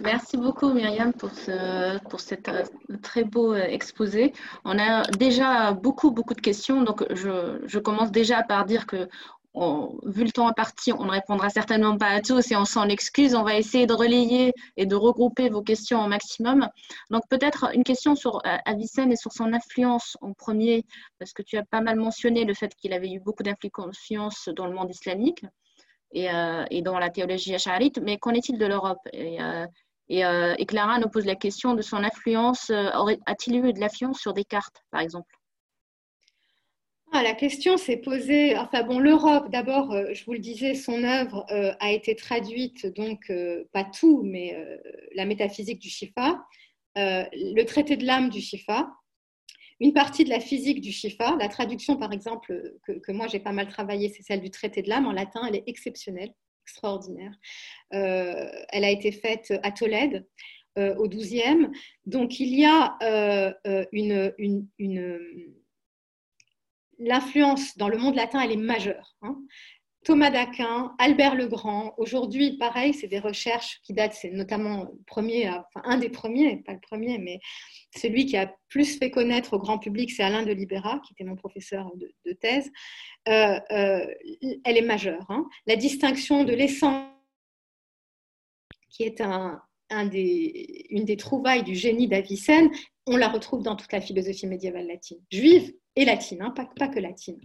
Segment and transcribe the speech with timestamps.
[0.00, 2.64] Merci beaucoup Myriam pour, ce, pour cet euh,
[3.02, 4.34] très beau euh, exposé.
[4.64, 9.08] On a déjà beaucoup, beaucoup de questions, donc je, je commence déjà par dire que
[10.04, 13.34] vu le temps imparti, on ne répondra certainement pas à tous et on s'en excuse.
[13.34, 16.68] On va essayer de relayer et de regrouper vos questions au maximum.
[17.10, 20.84] Donc peut-être une question sur euh, Avicenne et sur son influence en premier,
[21.18, 24.66] parce que tu as pas mal mentionné le fait qu'il avait eu beaucoup d'influence dans
[24.66, 25.42] le monde islamique
[26.12, 28.98] et, dans la théologie acharite, mais qu'en est-il de l'Europe?
[29.14, 29.66] Euh,
[30.08, 32.70] et, Clara nous pose la question de son influence.
[32.70, 32.90] Euh,
[33.26, 35.32] a-t-il eu de l'influence sur Descartes, par exemple?
[37.12, 41.02] Ah, la question s'est posée, enfin bon, l'Europe, d'abord, euh, je vous le disais, son
[41.04, 43.32] œuvre a été traduite, donc
[43.72, 44.56] pas tout, mais
[45.14, 46.44] la métaphysique du Shifa,
[46.96, 48.90] le traité de l'âme du Shifa,
[49.78, 53.40] une partie de la physique du Shifa, la traduction par exemple que, que moi j'ai
[53.40, 55.06] pas mal travaillé, c'est celle du traité de l'âme.
[55.06, 56.32] En latin, elle est exceptionnelle
[56.66, 57.32] extraordinaire.
[57.94, 60.26] Euh, elle a été faite à Tolède
[60.78, 61.70] euh, au 12e.
[62.06, 64.68] Donc il y a euh, une,
[66.98, 69.16] l'influence dans le monde latin, elle est majeure.
[69.22, 69.38] Hein.
[70.06, 71.92] Thomas d'Aquin, Albert le Grand.
[71.96, 76.74] Aujourd'hui, pareil, c'est des recherches qui datent, c'est notamment premier, enfin, un des premiers, pas
[76.74, 77.40] le premier, mais
[77.96, 81.24] celui qui a plus fait connaître au grand public, c'est Alain de Libera, qui était
[81.24, 82.70] mon professeur de, thèse.
[83.26, 84.06] Euh, euh,
[84.64, 85.26] elle est majeure.
[85.28, 85.44] Hein.
[85.66, 87.10] La distinction de l'essence,
[88.88, 92.70] qui est un, une des trouvailles du génie d'Avicenne,
[93.06, 96.98] on la retrouve dans toute la philosophie médiévale latine, juive et latine, hein, pas, que
[96.98, 97.40] latine.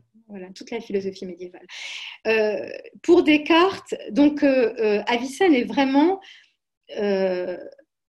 [0.55, 1.65] Toute la philosophie médiévale.
[2.25, 2.69] Euh,
[3.03, 6.21] pour Descartes, donc euh, euh, Avicenne est vraiment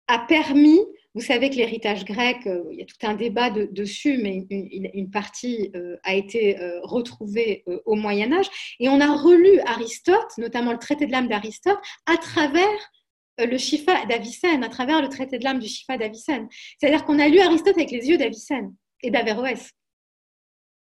[0.06, 0.80] a permis,
[1.14, 5.70] vous savez que l'héritage grec, il y a tout un débat dessus, mais une, partie
[6.02, 8.48] a été retrouvée au Moyen Âge,
[8.80, 12.90] et on a relu Aristote, notamment le traité de l'âme d'Aristote, à travers
[13.38, 16.48] le Shifa d'Avicenne, à travers le traité de l'âme du Shifa d'Avicenne.
[16.78, 19.70] C'est-à-dire qu'on a lu Aristote avec les yeux d'Avicenne et d'Averroès.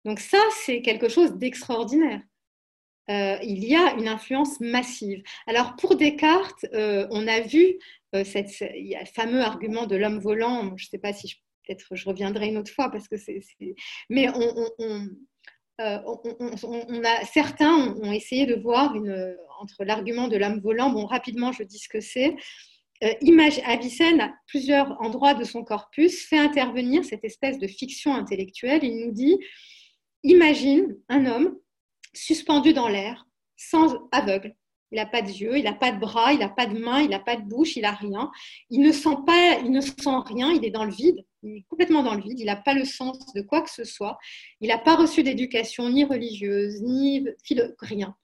[0.06, 2.22] Donc ça, c'est quelque chose d'extraordinaire.
[3.10, 5.22] Euh, il y a une influence massive.
[5.48, 7.78] Alors pour Descartes, euh, on a vu
[8.16, 10.74] euh, cette, le fameux argument de l'homme volant.
[10.78, 13.42] Je ne sais pas si peut-être je reviendrai une autre fois parce que c'est,
[14.10, 15.10] mais on,
[15.82, 18.94] a certains ont, essayé de voir
[19.60, 20.90] entre l'argument de l'homme volant.
[20.90, 22.36] Bon, rapidement, je dis ce que c'est.
[23.22, 28.84] Image, Avicenne, à plusieurs endroits de son corpus, fait intervenir cette espèce de fiction intellectuelle.
[28.84, 29.38] Il nous dit
[30.24, 31.58] Imagine un homme
[32.14, 33.26] suspendu dans l'air,
[33.58, 34.56] sans aveugle.
[34.92, 37.02] Il n'a pas de yeux, il n'a pas de bras, il n'a pas de mains,
[37.02, 38.30] il n'a pas de bouche, il n'a rien.
[38.70, 41.66] Il ne sent pas, il ne sent rien, il est dans le vide, il est
[41.70, 44.18] complètement dans le vide, il n'a pas le sens de quoi que ce soit.
[44.60, 47.26] Il n'a pas reçu d'éducation ni religieuse, ni
[47.80, 48.16] rien.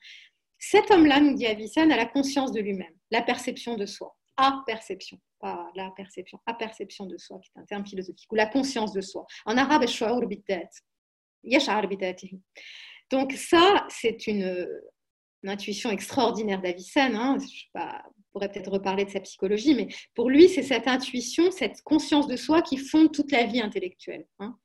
[0.59, 4.63] Cet homme-là, nous dit Avicenne, a la conscience de lui-même, la perception de soi, à
[4.66, 8.47] perception, pas la perception, à perception de soi, qui est un terme philosophique, ou la
[8.47, 9.25] conscience de soi.
[9.45, 9.85] En arabe,
[13.11, 14.67] donc ça, c'est une,
[15.45, 17.16] intuition extraordinaire d'Avicenne.
[17.16, 17.38] Hein.
[17.39, 17.63] Je
[18.31, 22.35] pourrais peut-être reparler de sa psychologie, mais pour lui, c'est cette intuition, cette conscience de
[22.35, 24.25] soi qui fonde toute la vie intellectuelle.
[24.39, 24.57] Hein.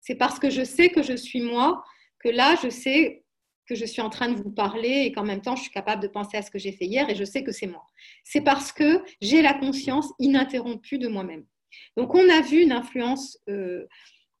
[0.00, 1.82] C'est parce que je sais que je suis moi
[2.20, 3.24] que là, je sais
[3.66, 6.02] que je suis en train de vous parler et qu'en même temps, je suis capable
[6.02, 7.84] de penser à ce que j'ai fait hier et je sais que c'est moi.
[8.24, 11.44] C'est parce que j'ai la conscience ininterrompue de moi-même.
[11.96, 13.86] Donc, on a vu une influence euh,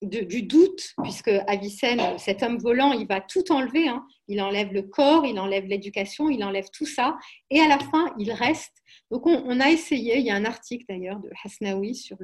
[0.02, 3.88] du doute, puisque Avicenne, cet homme volant, il va tout enlever.
[3.88, 4.06] Hein.
[4.28, 7.16] Il enlève le corps, il enlève l'éducation, il enlève tout ça.
[7.50, 8.74] Et à la fin, il reste.
[9.10, 12.16] Donc, on, a essayé, il y a un article d'ailleurs de Hasnaoui sur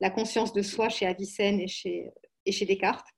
[0.00, 1.68] la conscience de soi chez Avicenne et
[2.52, 3.08] chez Descartes.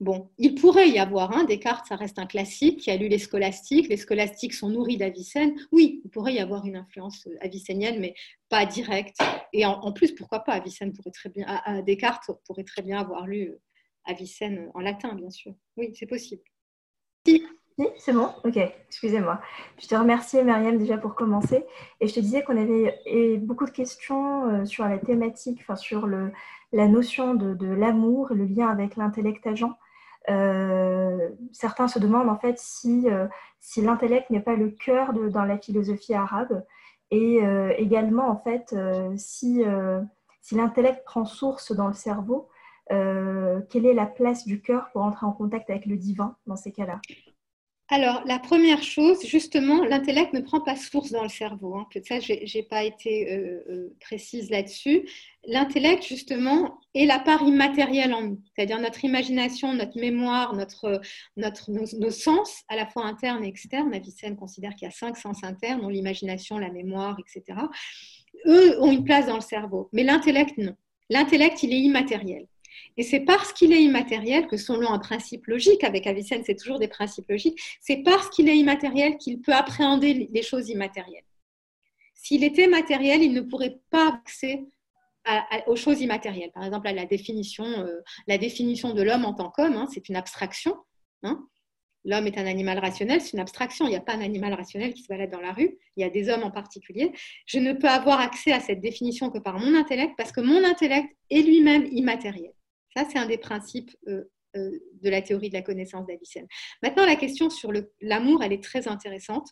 [0.00, 3.18] Bon, il pourrait y avoir, un Descartes, ça reste un classique, qui a lu les
[3.18, 5.54] scolastiques, les scolastiques sont nourris d'Avicenne.
[5.72, 8.14] Oui, il pourrait y avoir une influence euh, avicénienne, mais
[8.48, 9.16] pas directe.
[9.52, 11.46] Et en, plus, pourquoi pas Avicenne pourrait très bien,
[11.86, 13.60] Descartes pourrait très bien avoir lu euh,
[14.04, 15.54] Avicenne en latin, bien sûr.
[15.76, 16.42] Oui, c'est possible.
[17.26, 17.42] Si,
[17.98, 18.56] c'est bon Ok,
[18.88, 19.40] excusez-moi.
[19.78, 21.66] Je te remercie, Myriam, déjà pour commencer.
[22.00, 26.88] Et je te disais qu'on avait beaucoup de questions euh, sur la thématique, sur la
[26.88, 29.76] notion de, l'amour le lien avec l'intellect agent.
[30.30, 33.26] Euh, certains se demandent en fait si, euh,
[33.76, 36.64] l'intellect n'est pas le cœur dans la philosophie arabe
[37.12, 37.40] et
[37.78, 38.74] également en fait
[39.16, 39.62] si,
[40.42, 42.48] si l'intellect prend source dans le cerveau,
[42.88, 46.72] quelle est la place du cœur pour entrer en contact avec le divin dans ces
[46.72, 47.00] cas-là?
[47.88, 51.76] Alors, la première chose, justement, l'intellect ne prend pas source dans le cerveau.
[51.76, 51.86] Hein.
[52.04, 55.08] Ça, je n'ai pas été euh, euh, précise là-dessus.
[55.44, 60.52] L'intellect, justement, est la part immatérielle en nous, c'est-à-dire notre imagination, notre mémoire,
[61.36, 63.94] nos, sens, à la fois internes et externes.
[63.94, 67.56] Avicenne considère qu'il y a cinq sens internes, dont l'imagination, la mémoire, etc.
[68.46, 70.74] eux ont une place dans le cerveau, mais l'intellect, non.
[71.08, 72.48] L'intellect, il est immatériel.
[72.96, 76.78] Et c'est parce qu'il est immatériel que selon un principe logique, avec Avicenne, c'est toujours
[76.78, 81.24] des principes logiques, c'est parce qu'il est immatériel qu'il peut appréhender les choses immatérielles.
[82.14, 84.64] S'il était matériel, il ne pourrait pas accéder
[85.66, 86.50] aux choses immatérielles.
[86.52, 90.16] Par exemple, la définition, euh, la définition de l'homme en tant qu'homme, hein, c'est une
[90.16, 90.76] abstraction.
[91.22, 91.44] Hein.
[92.04, 93.86] L'homme est un animal rationnel, c'est une abstraction.
[93.86, 95.76] Il n'y a pas un animal rationnel qui se balade dans la rue.
[95.96, 97.12] Il y a des hommes en particulier.
[97.46, 100.62] Je ne peux avoir accès à cette définition que par mon intellect parce que mon
[100.62, 102.52] intellect est lui-même immatériel.
[102.96, 104.24] Ça, c'est un des principes euh,
[104.56, 104.70] euh,
[105.02, 106.46] de la théorie de la connaissance d'Avicenne.
[106.82, 109.48] Maintenant, la question sur l'amour, elle est très intéressante.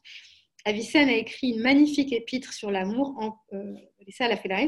[0.65, 3.15] Avicenne a écrit une magnifique épître sur l'amour,
[3.53, 3.75] euh,
[4.11, 4.65] ça, elle a fait la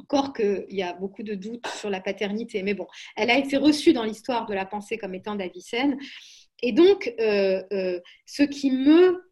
[0.00, 2.86] encore qu'il y a beaucoup de doutes sur la paternité, mais bon,
[3.16, 5.98] elle a été reçue dans l'histoire de la pensée comme étant d'Avicenne.
[6.62, 9.24] Et donc, euh, ce qui me...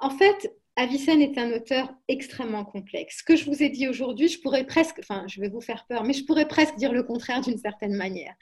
[0.00, 3.18] En fait, Avicenne est un auteur extrêmement complexe.
[3.18, 5.84] Ce que je vous ai dit aujourd'hui, je pourrais presque, enfin, je vais vous faire
[5.86, 8.34] peur, mais je pourrais presque dire le contraire d'une certaine manière.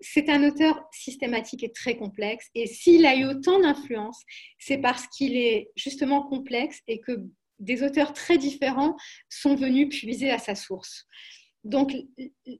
[0.00, 2.48] C'est un auteur systématique et très complexe.
[2.56, 4.22] Et s'il a eu autant d'influence,
[4.58, 7.12] c'est parce qu'il est justement complexe et que
[7.60, 8.96] des auteurs très différents
[9.28, 11.06] sont venus puiser à sa source.
[11.62, 11.92] Donc,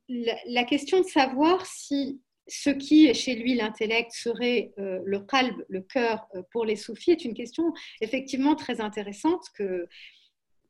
[0.09, 5.65] la question de savoir si ce qui est chez lui l'intellect serait euh, le qalb,
[5.69, 9.87] le cœur euh, pour les soufis, est une question effectivement très intéressante que,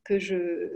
[0.03, 0.69] que je...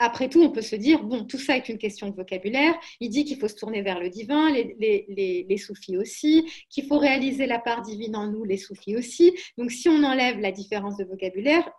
[0.00, 2.74] Après tout, on peut se dire, bon, tout ça est une question de vocabulaire.
[2.98, 6.86] Il dit qu'il faut se tourner vers le divin, les, les, les, soufis aussi, qu'il
[6.86, 9.32] faut réaliser la part divine en nous, les soufis aussi.
[9.56, 11.70] Donc, si on enlève la différence de vocabulaire,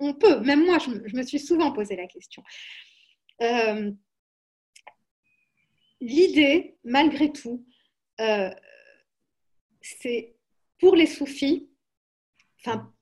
[0.00, 0.40] on, peut.
[0.40, 2.42] Même moi, je, me suis souvent posé la question.
[3.42, 3.92] Euh,
[6.00, 7.64] l'idée, malgré tout,
[8.20, 8.50] euh,
[9.80, 10.34] c'est
[10.78, 11.68] pour les soufis,
[12.60, 12.92] enfin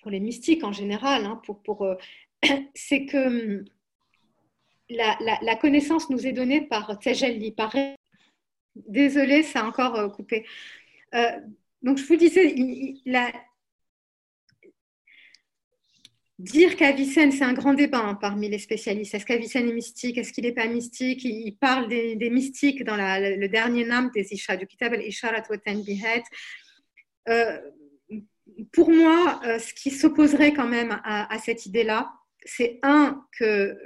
[0.00, 1.40] pour les mystiques en général, hein,
[1.80, 1.96] euh,
[2.74, 3.64] c'est que hum,
[4.90, 7.74] la, connaissance nous est donnée par Tejelli, par...
[8.74, 10.44] Désolée, ça a encore euh, coupé.
[11.82, 12.54] donc je vous disais,
[13.06, 13.32] la,
[16.40, 19.14] Dire qu'Avicenne, c'est un grand débat hein, parmi les spécialistes.
[19.14, 20.18] Est-ce qu'Avicenne est mystique?
[20.18, 21.22] Est-ce qu'il n'est pas mystique?
[21.22, 25.56] Il parle des, mystiques dans le dernier nam des Isha, du Kitab al-Isharat wa
[27.28, 27.58] euh,
[28.72, 32.12] pour moi, euh, ce qui s'opposerait quand même à, cette idée-là,
[32.44, 33.76] c'est un, que,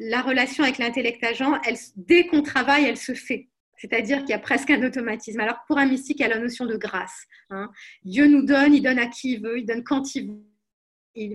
[0.00, 1.60] la relation avec l'intellect agent,
[1.96, 3.48] dès qu'on travaille, elle se fait.
[3.78, 5.40] C'est-à-dire qu'il y a presque un automatisme.
[5.40, 7.26] Alors pour un mystique, il y a la notion de grâce.
[7.50, 7.70] Hein.
[8.04, 10.55] Dieu nous donne, il donne à qui il veut, il donne quand il veut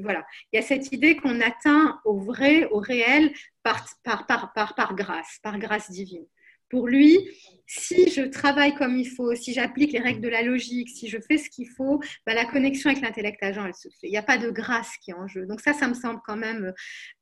[0.02, 3.34] voilà, il y a cette idée qu'on atteint au vrai, au réel,
[3.64, 6.26] par, par, par, par, par grâce, par grâce divine.
[6.70, 7.20] Pour lui,
[7.68, 11.18] si je travaille comme il faut, si j'applique les règles de la logique, si je
[11.20, 14.08] fais ce qu'il faut, bah, la connexion avec l'intellect agent, elle se fait.
[14.08, 15.46] Il n'y a pas de grâce qui est en jeu.
[15.46, 16.74] Donc ça, ça me semble quand même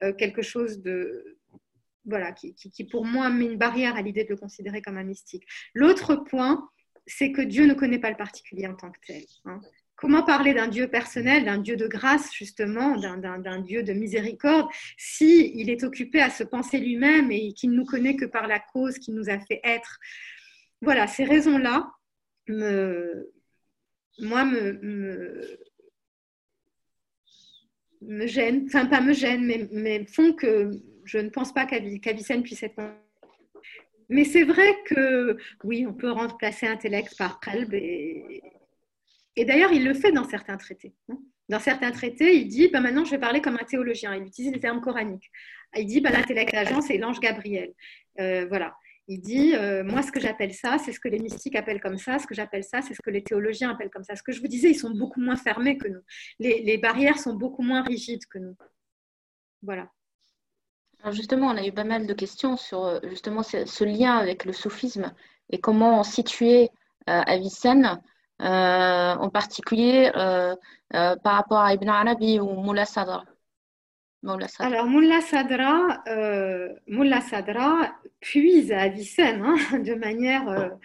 [0.04, 1.40] euh, quelque chose de...
[2.06, 5.04] Voilà, qui, qui, pour moi met une barrière à l'idée de le considérer comme un
[5.04, 5.46] mystique.
[5.74, 6.70] L'autre point,
[7.06, 9.24] c'est que Dieu ne connaît pas le particulier en tant que tel.
[9.46, 9.62] Hein.
[10.00, 15.60] Comment parler d'un Dieu personnel, d'un Dieu de grâce, justement, d'un Dieu de miséricorde, s'il
[15.60, 18.60] il est occupé à se penser lui-même et qu'il ne nous connaît que par la
[18.60, 20.00] cause qui nous a fait être?
[20.82, 21.92] Voilà, ces raisons-là,
[24.20, 25.58] moi, me,
[28.26, 30.72] gênent, enfin pas me gênent, mais, font que
[31.04, 32.82] je ne pense pas qu'Avicenne puisse être...
[34.08, 38.42] Mais c'est vrai que, oui, on peut remplacer intellect par qalb et,
[39.40, 40.94] et d'ailleurs, il le fait dans certains traités.
[41.08, 41.18] Hein.
[41.48, 44.14] Dans certains traités, il dit bah, maintenant, je vais parler comme un théologien.
[44.14, 45.32] Il utilise les termes coraniques.
[45.78, 47.74] Il dit bah, l'intellect agent, c'est l'ange Gabriel.
[48.20, 48.76] Euh, voilà.
[49.08, 51.98] Il dit euh, moi, ce que j'appelle ça, c'est ce que les mystiques appellent comme
[51.98, 52.20] ça.
[52.20, 54.18] Ce que j'appelle ça, c'est ce que les théologiens appellent comme ça.
[54.18, 56.02] Ce que je vous disais, ils sont beaucoup moins fermés que nous.
[56.40, 58.58] Les, barrières sont beaucoup moins rigides que nous.
[59.62, 59.90] Voilà.
[61.02, 64.44] Alors justement, on a eu pas mal de questions sur euh, justement ce, lien avec
[64.44, 65.14] le soufisme
[65.50, 66.72] et comment situer
[67.08, 68.00] Avicenne
[68.40, 70.56] en particulier euh,
[70.94, 73.24] euh, par rapport à Ibn Arabi ou Moula Sadra.
[74.60, 76.04] Alors, Moula Sadra,
[76.88, 80.78] Moula Sadra puise à Avicenne hein, de manière.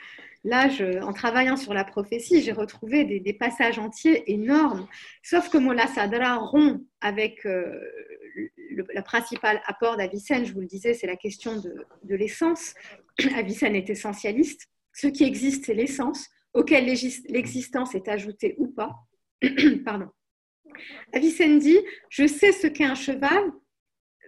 [0.44, 0.68] là,
[1.02, 4.86] en travaillant sur la prophétie, j'ai retrouvé des, passages entiers énormes.
[5.22, 11.08] Sauf que Moula Sadra rompt avec le, principal apport d'Avicenne, je vous le disais, c'est
[11.08, 12.74] la question de, de l'essence.
[13.36, 14.68] Avicenne est essentialiste.
[14.92, 18.94] Ce qui existe, c'est l'essence auquel l'existence est ajoutée ou pas.
[19.84, 20.08] Pardon.
[21.12, 23.44] Avicenne dit Je sais ce qu'est un cheval,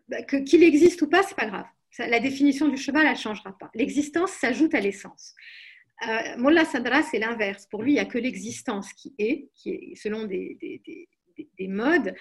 [0.08, 1.66] bah, qu'il existe ou pas, c'est pas grave.
[1.98, 3.70] La définition du cheval, elle ne changera pas.
[3.74, 5.34] L'existence s'ajoute à l'essence.
[6.06, 7.66] Euh, Molla Sadra, c'est l'inverse.
[7.66, 10.58] Pour lui, il n'y a que l'existence qui est, qui est selon des,
[11.60, 12.14] modes.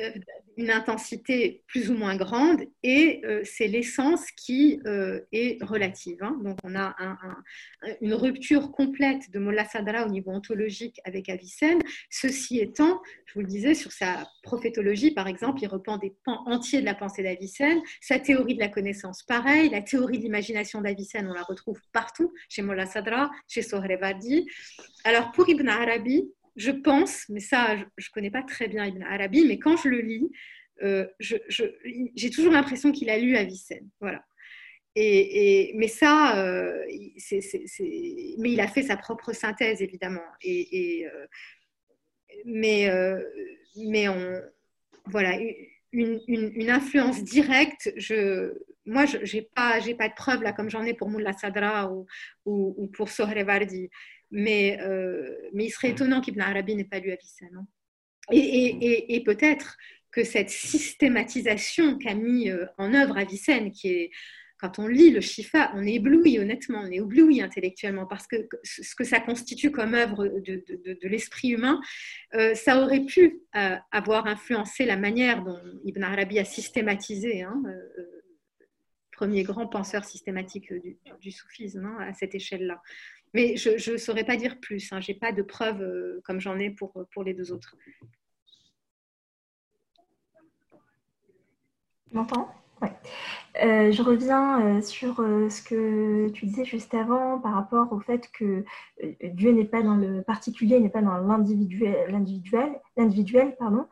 [0.00, 0.10] Euh,
[0.56, 6.18] une intensité plus ou moins grande et euh, c'est l'essence qui euh, est relative.
[6.20, 6.38] Hein.
[6.44, 6.94] Donc on a
[8.00, 11.80] une rupture complète de Molla Sadra au niveau ontologique avec Avicenne.
[12.08, 16.44] Ceci étant, je vous le disais, sur sa prophétologie par exemple, il reprend des pans
[16.46, 17.80] entiers de la pensée d'Avicenne.
[18.00, 19.70] Sa théorie de la connaissance, pareil.
[19.70, 24.48] La théorie de l'imagination d'Avicenne, on la retrouve partout, chez Molla Sadra, chez Sohrevardi.
[25.02, 29.02] Alors pour Ibn Arabi, je pense, mais ça, je ne connais pas très bien Ibn
[29.02, 30.30] Arabi, mais quand je le lis,
[30.82, 33.88] euh, j'ai toujours l'impression qu'il a lu Avicenne.
[34.00, 34.24] Voilà.
[34.96, 36.84] Et, mais ça, euh,
[38.38, 40.22] mais il a fait sa propre synthèse, évidemment.
[40.42, 41.26] Et, euh,
[42.44, 42.88] mais,
[43.76, 44.40] mais on,
[45.06, 45.36] voilà,
[45.92, 47.92] une, influence directe,
[48.86, 52.06] moi, je n'ai pas, pas de preuves, là, comme j'en ai pour Moula Sadra ou,
[52.44, 53.90] ou, ou pour Sohrevardi.
[54.30, 57.56] Mais, euh, mais il serait étonnant qu'Ibn Arabi n'ait pas lu Avicenne.
[57.56, 57.66] Hein.
[58.32, 59.76] Et, et, et, peut-être
[60.10, 64.10] que cette systématisation qu'a mis euh, en œuvre Avicenne, qui est,
[64.58, 68.48] quand on lit le Shifa, on est ébloui, honnêtement, on est ébloui intellectuellement, parce que
[68.62, 71.80] ce que ça constitue comme œuvre de, de, de, l'esprit humain,
[72.34, 73.42] euh, ça aurait pu
[73.90, 77.62] avoir influencé la manière dont Ibn Arabi a systématisé, hein,
[79.14, 82.82] premier grand penseur systématique du, du soufisme hein, à cette échelle-là.
[83.34, 84.92] Mais je ne saurais pas dire plus.
[84.92, 85.00] Hein.
[85.00, 87.76] Je n'ai pas de preuves euh, comme j'en ai pour, pour les deux autres.
[93.62, 98.30] Euh, je reviens euh, sur ce que tu disais juste avant par rapport au fait
[98.32, 98.64] que
[99.24, 102.76] Dieu n'est pas dans le particulier, n'est pas dans l'individuel
[103.58, 103.86] pardon.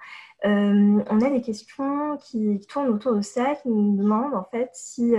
[0.45, 5.15] on a des questions qui tournent autour de ça, qui nous demandent en fait si,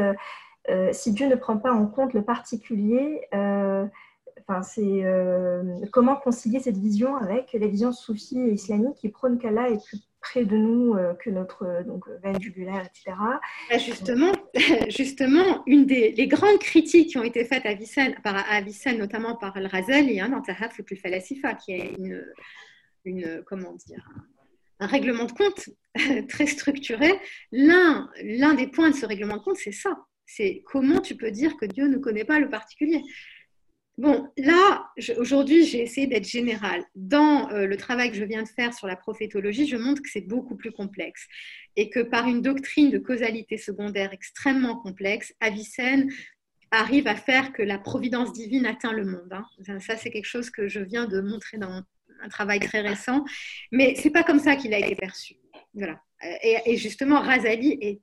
[0.91, 3.27] si Dieu ne prend pas en compte le particulier,
[4.47, 9.39] Enfin, c'est euh, comment concilier cette vision avec la vision soufie et islamique qui prône
[9.39, 13.15] qu'Allah est plus près de nous euh, que notre euh, donc, veine jugulaire, etc.
[13.69, 14.33] Bah, justement,
[14.89, 20.19] justement, une des les grandes critiques qui ont été faites à Avicenne, notamment par Al-Razali,
[20.19, 21.95] hein, dans Tahaf plus falasifa, qui est
[23.05, 24.05] une, comment dire,
[24.79, 25.69] un règlement de compte
[26.27, 27.13] très structuré.
[27.53, 28.09] L'un
[28.57, 29.97] des points de ce règlement de compte, c'est ça.
[30.25, 33.01] C'est comment tu peux dire que Dieu ne connaît pas le particulier.
[33.99, 36.83] Bon, là, aujourd'hui, j'ai essayé d'être générale.
[36.95, 40.09] Dans euh, le travail que je viens de faire sur la prophétologie, je montre que
[40.09, 41.27] c'est beaucoup plus complexe
[41.75, 46.11] et que par une doctrine de causalité secondaire extrêmement complexe, Avicenne
[46.71, 49.31] arrive à faire que la providence divine atteint le monde.
[49.31, 49.79] Hein.
[49.79, 51.83] Ça, c'est quelque chose que je viens de montrer dans
[52.23, 53.23] un travail très récent,
[53.71, 55.35] mais c'est pas comme ça qu'il a été perçu.
[55.73, 55.99] Voilà.
[56.41, 58.01] Et, justement, Razali est,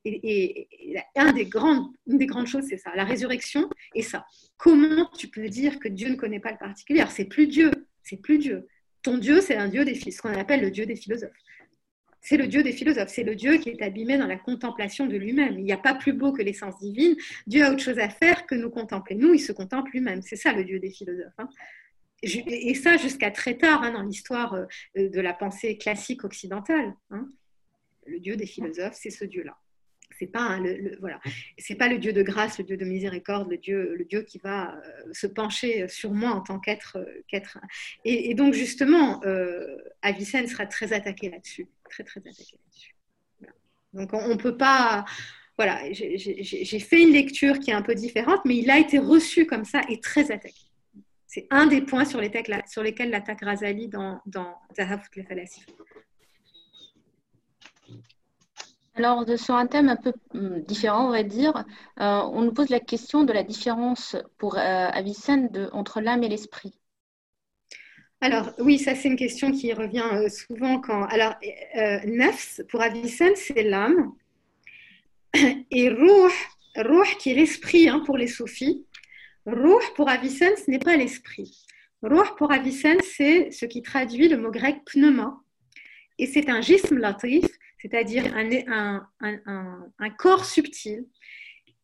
[1.17, 4.27] une des grandes choses, c'est ça, la résurrection et ça.
[4.59, 7.03] Comment tu peux dire que Dieu ne connaît pas le particulier?
[7.09, 7.71] C'est plus Dieu,
[8.03, 8.69] c'est plus Dieu.
[9.03, 11.31] Ton Dieu, c'est un Dieu des ce qu'on appelle le Dieu des philosophes.
[12.21, 15.17] C'est le Dieu des philosophes, c'est le Dieu qui est abîmé dans la contemplation de
[15.17, 15.59] lui-même.
[15.59, 17.17] Il n'y a pas plus beau que l'essence divine.
[17.47, 19.17] Dieu a autre chose à faire que nous contempler.
[19.17, 20.21] Nous, il se contemple lui-même.
[20.21, 21.33] C'est ça le Dieu des philosophes.
[21.39, 21.49] Hein.
[22.23, 26.93] Et ça jusqu'à très tard hein, dans l'histoire euh, de la pensée classique occidentale.
[27.09, 27.27] Hein
[28.07, 29.57] le Dieu des philosophes, c'est ce Dieu-là.
[30.19, 31.21] C'est pas le, voilà,
[31.57, 34.39] c'est pas le Dieu de grâce, le Dieu de miséricorde, le Dieu, le Dieu qui
[34.39, 37.61] va euh, se pencher sur moi en tant qu'être, euh.
[38.05, 42.97] Et, donc justement, euh, Avicenne sera très attaqué là-dessus, très très attaqué là-dessus.
[43.93, 45.05] Donc on, ne peut pas,
[45.57, 49.47] voilà, j'ai fait une lecture qui est un peu différente, mais il a été reçu
[49.47, 50.71] comme ça et très attaqué.
[51.27, 52.31] C'est un des points sur, les
[52.67, 55.25] sur lesquels l'attaque Razali dans, dans Zahaf les
[59.01, 61.65] alors, sur un thème un peu hum, différent, on va dire,
[62.01, 66.29] euh, on nous pose la question de la différence pour euh, Avicenne entre l'âme et
[66.29, 66.79] l'esprit.
[68.21, 71.05] Alors, oui, ça, c'est une question qui revient euh, souvent quand.
[71.05, 71.35] Alors,
[72.05, 74.13] nefs, pour Avicenne, c'est l'âme.
[75.71, 76.31] Et ruh,
[76.77, 78.85] ruh qui est l'esprit hein, pour les soufis.
[79.47, 81.65] Ruh, pour Avicenne, ce n'est pas l'esprit.
[82.03, 85.41] Ruh, pour Avicenne, c'est ce qui traduit le mot grec pneuma.
[86.19, 87.47] Et c'est un gism latif
[87.81, 91.07] c'est-à-dire un, corps subtil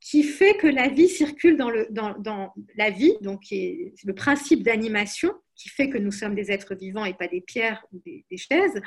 [0.00, 5.88] qui fait que la vie circule dans, la vie, donc le principe d'animation qui fait
[5.88, 8.80] que nous sommes des êtres vivants et pas des pierres ou des, chaises,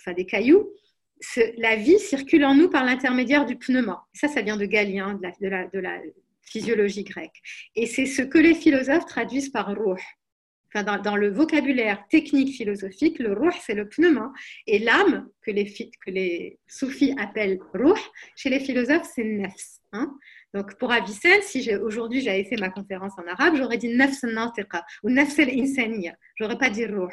[0.00, 0.72] enfin des cailloux.
[1.58, 4.06] la vie circule en nous par l'intermédiaire du pneuma.
[4.14, 6.00] Ça, ça vient de Galien, de la,
[6.48, 7.42] physiologie grecque.
[7.74, 9.74] Et c'est ce que les philosophes traduisent par
[10.74, 14.32] dans, le vocabulaire technique philosophique, le ruh, c'est le pneuma.
[14.66, 15.72] Et l'âme, que les,
[16.04, 17.98] que soufis appellent ruh,
[18.36, 19.78] chez les philosophes, c'est nefs.
[19.92, 20.16] Hein.
[20.54, 24.84] Donc, pour Avicenne, si aujourd'hui j'avais fait ma conférence en arabe, j'aurais dit nefs natiqa
[25.02, 26.14] ou nefs al-insaniya.
[26.36, 27.12] J'aurais pas dit ruh.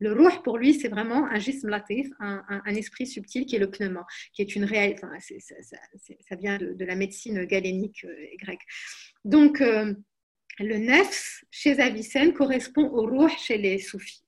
[0.00, 3.70] Le ruh, pour lui, c'est vraiment un jism latif, un, esprit subtil qui est le
[3.70, 4.96] pneuma, qui est une réelle.
[4.98, 8.60] Ça, vient de, la médecine galénique euh, grecque.
[9.24, 9.94] Donc, euh,
[10.58, 14.24] le nefs chez Avicenne correspond au ruh chez les soufis,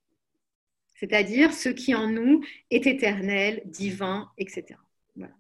[0.95, 4.77] c'est-à-dire ce qui en nous est éternel, divin, etc.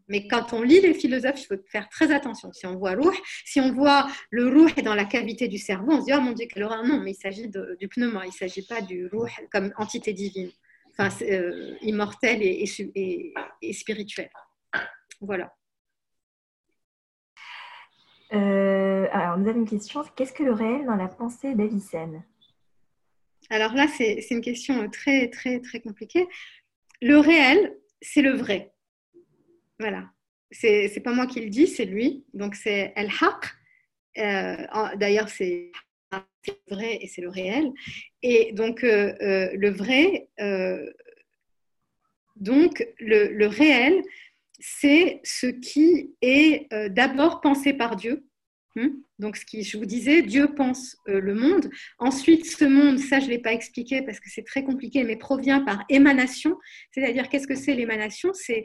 [0.09, 2.53] Mais quand on lit les philosophes, il faut faire très attention.
[2.53, 6.01] Si on voit ruh, si on voit le ruh dans la cavité du cerveau, on
[6.01, 8.33] se dit oh mon Dieu quelle horreur non, mais il s'agit du pneuma, il ne
[8.33, 10.51] s'agit pas du ruh comme entité divine,
[10.93, 12.65] enfin euh, immortelle et,
[13.63, 14.31] et, spirituelle.
[15.21, 15.53] Voilà.
[18.35, 22.23] Euh, alors nous avons une question qu'est-ce que le réel dans la pensée d'Avicenne?
[23.51, 26.27] Alors là, c'est une question très très très compliquée.
[27.01, 28.73] Le réel, c'est le vrai
[29.79, 30.11] voilà.
[30.51, 32.25] C'est, pas moi qui le dis, c'est lui.
[32.35, 33.45] Donc c'est El Haq.
[34.19, 35.71] Euh, d'ailleurs, c'est
[36.11, 37.71] le vrai et c'est le réel.
[38.23, 40.29] Et donc, euh, le vrai,
[42.37, 44.03] donc, le, réel,
[44.59, 48.25] c'est ce qui est d'abord pensé par Dieu.
[48.77, 48.89] Hmm?
[49.19, 51.71] Donc, ce qui, je vous disais, Dieu pense le monde.
[51.99, 55.17] Ensuite, ce monde, ça, je ne l'ai pas expliqué parce que c'est très compliqué, mais
[55.17, 56.57] provient par émanation.
[56.93, 58.31] C'est-à-dire, qu'est-ce que c'est l'émanation?
[58.35, 58.65] C'est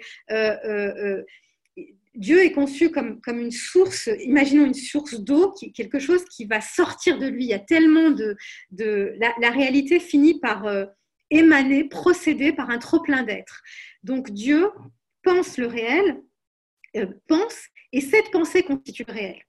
[2.15, 6.61] Dieu est conçu comme, comme une source, imaginons une source d'eau, quelque chose qui va
[6.61, 7.45] sortir de lui.
[7.45, 8.35] Il y a tellement de...
[8.71, 10.85] de la, réalité finit par euh,
[11.29, 13.61] émaner, procéder par un trop-plein d'être.
[14.03, 14.69] Donc Dieu
[15.23, 16.21] pense le réel,
[16.95, 19.41] euh, pense, et cette pensée constitue le réel.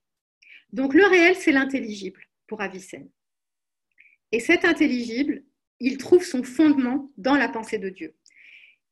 [0.71, 3.09] Donc le réel, c'est l'intelligible pour Avicenne.
[4.31, 5.43] Et cet intelligible,
[5.79, 8.15] il trouve son fondement dans la pensée de Dieu.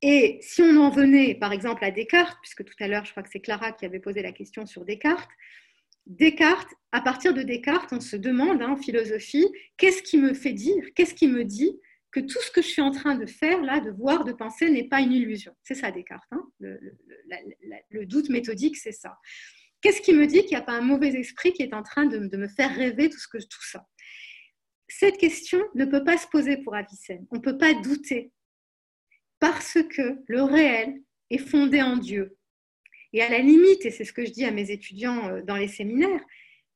[0.02, 3.24] Et si on en venait, par exemple, à Descartes, puisque tout à l'heure, je crois
[3.24, 5.32] que c'est Clara qui avait posé la question sur Descartes,
[6.06, 9.48] Descartes, à partir de Descartes, on se demande hein, en philosophie,
[9.78, 11.80] qu'est-ce qui me fait dire, qu'est-ce qui me dit
[12.14, 14.70] que tout ce que je suis en train de faire, là, de voir, de penser,
[14.70, 15.54] n'est pas une illusion.
[15.64, 16.32] C'est ça Descartes.
[16.32, 16.48] Hein.
[16.60, 19.18] le, doute méthodique, c'est ça.
[19.82, 22.06] Qu'est-ce qui me dit qu'il n'y a pas un mauvais esprit qui est en train
[22.06, 23.86] de, me faire rêver tout, ce que, tout ça?
[24.88, 27.26] Cette question ne peut pas se poser pour Avicenne.
[27.32, 28.32] On ne peut pas douter
[29.40, 32.38] parce que le réel est fondé en Dieu.
[33.12, 35.58] Et à la limite, et c'est ce que je dis à mes étudiants euh, dans
[35.58, 36.24] les séminaires,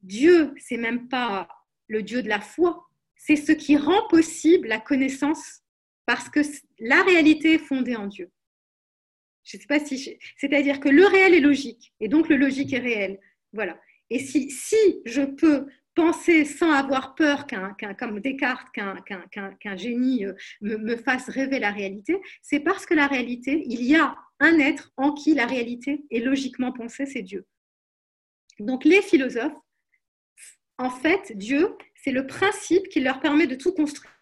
[0.01, 1.47] Dieu, c'est même pas
[1.87, 2.86] le Dieu de la foi,
[3.17, 5.61] c'est ce qui rend possible la connaissance,
[6.05, 6.39] parce que
[6.79, 8.31] la réalité est fondée en Dieu.
[9.43, 12.79] Je sais pas si, c'est-à-dire que le réel est logique, et donc le logique est
[12.79, 13.19] réel.
[13.53, 13.79] Voilà.
[14.09, 20.33] Et si, si je peux penser sans avoir peur qu'un, comme Descartes, qu'un, génie euh,
[20.61, 24.91] me, fasse rêver la réalité, c'est parce que la réalité, il y a un être
[24.95, 27.47] en qui la réalité est logiquement pensée, c'est Dieu.
[28.59, 29.57] Donc les philosophes,
[30.77, 34.13] en fait, Dieu, c'est le principe qui leur permet de tout construire.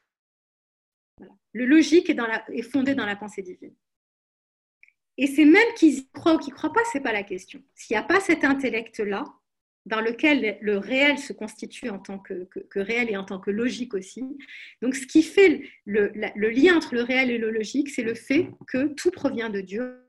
[1.54, 3.76] Le logique est, fondé dans la pensée divine.
[5.18, 7.24] Et c'est même qu'ils y croient ou qu'ils ne croient pas, ce n'est pas la
[7.24, 7.64] question.
[7.74, 9.24] S'il n'y a pas cet intellect-là,
[9.86, 13.94] dans lequel le réel se constitue en tant que, réel et en tant que logique
[13.94, 14.24] aussi.
[14.82, 16.12] Donc ce qui fait le,
[16.50, 20.02] lien entre le réel et le logique, c'est le fait que tout provient de Dieu.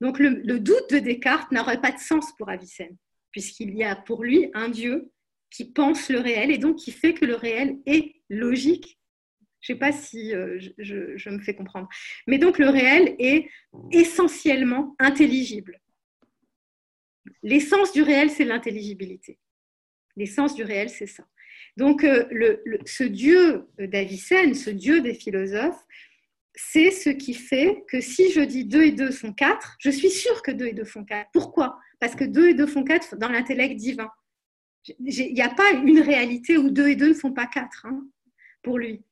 [0.00, 2.96] Donc le, doute de Descartes n'aurait pas de sens pour Avicenne,
[3.32, 5.10] puisqu'il y a pour lui un Dieu
[5.50, 8.98] qui pense le réel et donc qui fait que le réel est logique.
[9.60, 11.88] Je ne sais pas si euh, je me fais comprendre.
[12.26, 13.48] Mais donc le réel est
[13.90, 15.80] essentiellement intelligible.
[17.42, 19.38] L'essence du réel, c'est l'intelligibilité.
[20.16, 21.24] L'essence du réel, c'est ça.
[21.76, 22.24] Donc, euh,
[22.86, 25.80] ce Dieu d'Avicenne, ce Dieu des philosophes,
[26.54, 30.10] c'est ce qui fait que si je dis 2 et 2 font 4, je suis
[30.10, 31.30] sûre que 2 et 2 font 4.
[31.32, 31.78] Pourquoi?
[32.02, 34.10] Parce que 2 et 2 font 4 dans l'intellect divin.
[34.88, 38.04] Il n'y a pas une réalité où 2 et 2 ne font pas 4 hein,
[38.60, 39.04] pour lui.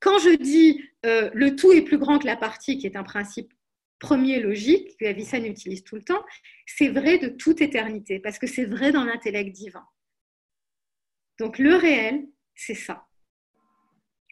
[0.00, 3.04] Quand je dis euh, le tout est plus grand que la partie, qui est un
[3.04, 3.54] principe
[4.00, 6.24] premier logique que Avicenne utilise tout le temps,
[6.66, 9.86] c'est vrai de toute éternité, parce que c'est vrai dans l'intellect divin.
[11.38, 12.26] Donc le réel,
[12.56, 13.06] c'est ça.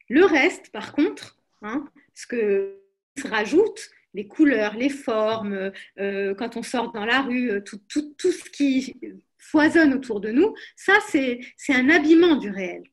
[0.09, 2.83] Le reste, par contre, hein, ce que
[3.17, 7.81] se rajoute, les couleurs, les formes, euh, quand on sort dans la rue, euh, tout,
[7.89, 8.95] tout, tout, ce qui
[9.39, 12.85] foisonne autour de nous, ça, c'est un habillement du réel.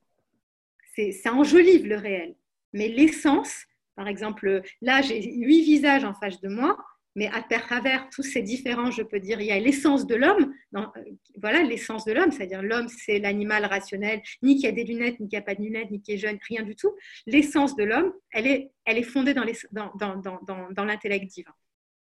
[1.24, 2.36] Ça enjolive le réel.
[2.74, 6.78] Mais l'essence, par exemple, là, j'ai huit visages en face de moi,
[7.16, 10.54] mais à travers tous ces différents, je peux dire, il y a l'essence de l'homme.
[10.76, 10.86] Euh,
[11.42, 15.28] voilà, l'essence de l'homme, c'est-à-dire l'homme, c'est l'animal rationnel, ni qui a des lunettes, ni
[15.28, 16.96] qui a pas de lunettes, ni qui est jeune, rien du tout.
[17.26, 19.44] L'essence de l'homme, elle est, fondée dans,
[20.86, 21.54] l'intellect divin.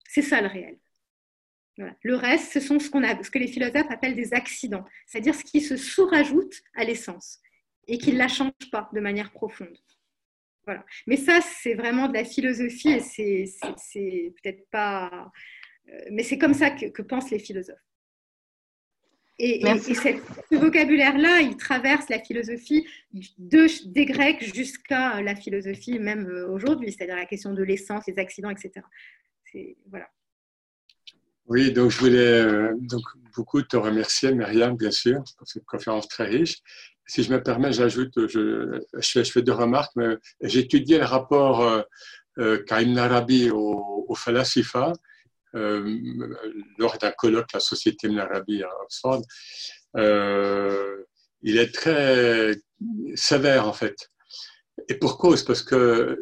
[0.08, 0.78] C'est ça le réel.
[2.02, 5.62] Le reste, ce sont ce, ce que les philosophes appellent des accidents, c'est-à-dire ce qui
[5.62, 7.40] se sous-rajoute à l'essence
[7.88, 9.78] et qui ne la change pas de manière profonde.
[10.70, 10.86] Voilà.
[11.08, 15.32] Mais ça, c'est vraiment de la philosophie et c'est peut-être pas.
[15.88, 17.76] Euh, mais c'est comme ça que, pensent les philosophes.
[19.40, 22.86] Et, ce vocabulaire-là, il traverse la philosophie
[23.40, 28.20] de, des Grecs jusqu'à la philosophie même euh, aujourd'hui, c'est-à-dire la question de l'essence, les
[28.20, 28.86] accidents, etc.
[29.90, 30.08] Voilà.
[31.48, 33.02] Oui, donc je voulais euh, donc
[33.36, 36.58] beaucoup te remercier, Myriam, bien sûr, pour cette conférence très riche.
[37.10, 39.94] Si je me permets, j'ajoute, je, fais deux remarques.
[40.42, 41.82] J'ai étudié le rapport euh,
[42.38, 42.64] euh
[42.98, 44.94] Arabi au, au Falasifa
[45.56, 45.98] euh,
[46.78, 49.24] lors d'un colloque à la Société Ibn Arabi à Oxford.
[49.98, 51.04] Euh,
[51.42, 52.56] il est très
[53.16, 54.12] sévère, en fait.
[54.88, 56.22] Et pour cause, parce que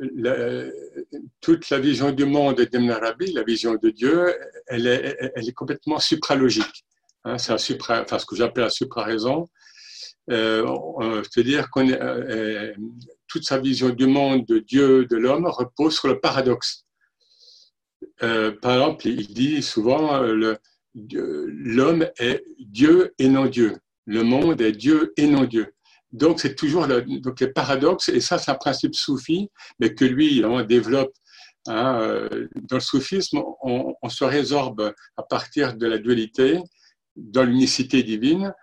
[1.41, 4.34] toute la vision du monde d'Ibn Arabi, la vision de Dieu,
[4.67, 6.86] elle est, elle est complètement supralogique.
[7.26, 9.50] Hein, c'est enfin, ce que j'appelle la supraraison.
[10.30, 12.74] Euh, C'est-à-dire que euh, euh,
[13.28, 16.86] toute sa vision du monde, de Dieu, de l'homme, repose sur le paradoxe.
[18.24, 20.22] Euh, par exemple, il dit souvent
[20.94, 23.78] l'homme est Dieu et non Dieu.
[24.06, 25.74] Le monde est Dieu et non Dieu.
[26.12, 30.06] Donc, c'est toujours le, donc les paradoxes, et ça, c'est un principe soufi, mais que
[30.06, 31.13] lui, on développe.
[31.70, 36.60] Hein, euh, dans le soufisme, on, se résorbe à partir de la dualité
[37.18, 38.54] dans l'unicité divine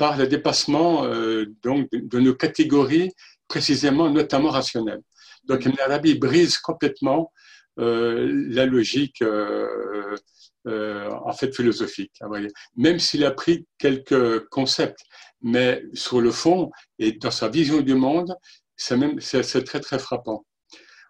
[0.00, 3.10] par le dépassement euh, donc, de nos catégories,
[3.48, 5.02] précisément, notamment rationnelles.
[5.44, 7.30] Donc, Ibn Arabi brise complètement
[7.78, 10.16] euh, la logique euh,
[10.64, 12.14] en fait philosophique.
[12.22, 12.30] Hein,
[12.76, 15.02] Même s'il a pris quelques concepts
[15.42, 18.34] mais sur le fond et dans sa vision du monde,
[18.76, 20.46] c'est même c'est très très frappant.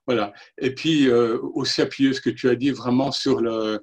[0.06, 0.32] Voilà.
[0.58, 3.80] Et puis aussi appuyer ce que tu as dit vraiment sur le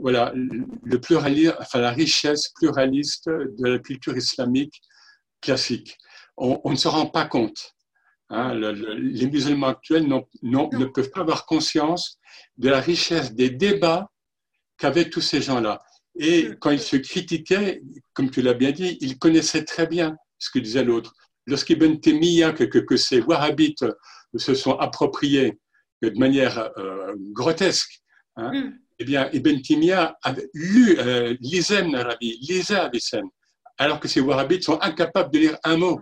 [0.00, 4.80] voilà le pluralisme, enfin la richesse pluraliste de la culture islamique
[5.40, 5.96] classique.
[6.36, 7.74] On, on ne se rend pas compte.
[8.30, 12.18] Hein, les musulmans actuels ne peuvent pas avoir conscience
[12.58, 14.10] de la richesse des débats
[14.76, 15.80] qu'avaient tous ces gens-là.
[16.16, 17.80] Et quand il se critiquait,
[18.12, 21.14] comme tu l'as bien dit, il connaissait très bien ce que disait l'autre.
[21.46, 23.84] Lorsqu'Ibn Taymiyyah, que, que, que, ces wahhabites
[24.36, 25.58] se sont appropriés
[26.02, 28.02] de manière euh, grotesque,
[28.36, 28.78] hein, mm.
[28.98, 33.28] Eh bien, Ibn Taymiyyah avait lu, euh, lisait Narabi, lisait Avicenne,
[33.76, 36.00] alors que ces wahhabites sont incapables de lire un mot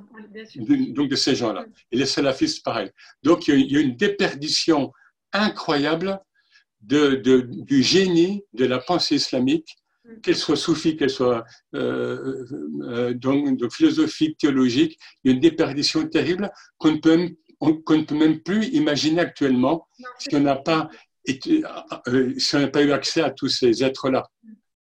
[0.54, 1.62] de, donc de ces gens-là.
[1.62, 1.72] Mm.
[1.92, 2.90] Et les salafistes, pareil.
[3.22, 4.92] Donc, il y a une déperdition
[5.32, 6.18] incroyable
[6.80, 9.76] de, de, du génie de la pensée islamique
[10.22, 12.44] qu'elle soit soufie, qu'elle soit euh,
[12.82, 18.14] euh, donc, philosophique, théologique, il y a une déperdition terrible qu'on ne peut, ne peut
[18.14, 19.86] même plus imaginer actuellement
[20.18, 20.88] si on n'a pas,
[22.08, 24.28] euh, si on pas eu accès à tous ces êtres-là.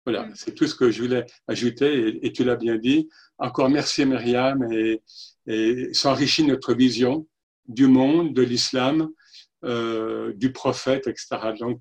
[0.06, 0.34] Voilà, mm.
[0.36, 3.10] c'est tout ce que je voulais ajouter et, tu l'as bien dit.
[3.38, 5.02] Encore merci Myriam et,
[5.48, 7.28] et ça enrichit notre vision
[7.67, 9.10] du monde, de l'islam,
[9.63, 11.38] du prophète, etc.
[11.60, 11.80] Donc,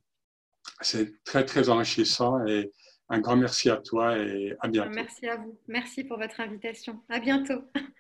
[0.83, 2.71] c'est très, très enrichissant et,
[3.11, 4.91] un grand merci à toi et à bientôt.
[4.95, 5.59] Merci à vous.
[5.67, 7.01] Merci pour votre invitation.
[7.09, 7.63] À bientôt.